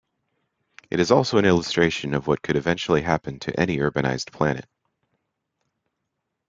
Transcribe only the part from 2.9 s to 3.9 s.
happen to any